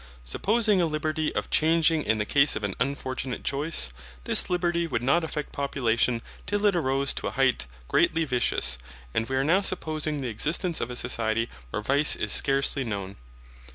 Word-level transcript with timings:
Supposing 0.23 0.81
a 0.81 0.87
liberty 0.87 1.31
of 1.35 1.51
changing 1.51 2.01
in 2.05 2.17
the 2.17 2.25
case 2.25 2.55
of 2.55 2.63
an 2.63 2.73
unfortunate 2.79 3.43
choice, 3.43 3.93
this 4.23 4.49
liberty 4.49 4.87
would 4.87 5.03
not 5.03 5.23
affect 5.23 5.51
population 5.51 6.23
till 6.47 6.65
it 6.65 6.75
arose 6.75 7.13
to 7.13 7.27
a 7.27 7.29
height 7.29 7.67
greatly 7.87 8.25
vicious; 8.25 8.79
and 9.13 9.29
we 9.29 9.35
are 9.35 9.43
now 9.43 9.61
supposing 9.61 10.19
the 10.21 10.27
existence 10.29 10.81
of 10.81 10.89
a 10.89 10.95
society 10.95 11.49
where 11.69 11.83
vice 11.83 12.15
is 12.15 12.31
scarcely 12.31 12.83
known. 12.83 13.15